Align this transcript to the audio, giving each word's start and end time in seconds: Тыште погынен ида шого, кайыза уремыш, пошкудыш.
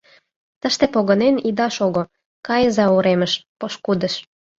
Тыште 0.61 0.85
погынен 0.93 1.35
ида 1.49 1.67
шого, 1.75 2.03
кайыза 2.47 2.85
уремыш, 2.95 3.33
пошкудыш. 3.59 4.13